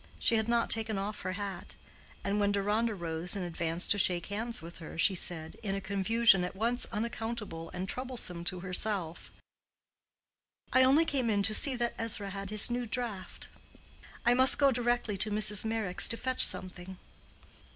She 0.17 0.33
had 0.37 0.47
not 0.47 0.71
taken 0.71 0.97
off 0.97 1.21
her 1.21 1.33
hat; 1.33 1.75
and 2.23 2.39
when 2.39 2.51
Deronda 2.51 2.95
rose 2.95 3.35
and 3.35 3.45
advanced 3.45 3.91
to 3.91 3.99
shake 3.99 4.25
hands 4.25 4.59
with 4.59 4.79
her, 4.79 4.97
she 4.97 5.13
said, 5.13 5.57
in 5.61 5.75
a 5.75 5.79
confusion 5.79 6.43
at 6.43 6.55
once 6.55 6.87
unaccountable 6.91 7.69
and 7.71 7.87
troublesome 7.87 8.43
to 8.45 8.61
herself, 8.61 9.31
"I 10.73 10.83
only 10.83 11.05
came 11.05 11.29
in 11.29 11.43
to 11.43 11.53
see 11.53 11.75
that 11.75 11.93
Ezra 11.99 12.31
had 12.31 12.49
his 12.49 12.71
new 12.71 12.87
draught. 12.87 13.49
I 14.25 14.33
must 14.33 14.57
go 14.57 14.71
directly 14.71 15.17
to 15.19 15.29
Mrs. 15.29 15.65
Meyrick's 15.65 16.07
to 16.07 16.17
fetch 16.17 16.43
something." 16.43 16.97